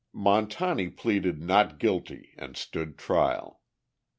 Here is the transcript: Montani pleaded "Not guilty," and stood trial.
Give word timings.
Montani 0.15 0.89
pleaded 0.89 1.39
"Not 1.43 1.77
guilty," 1.77 2.33
and 2.35 2.57
stood 2.57 2.97
trial. 2.97 3.61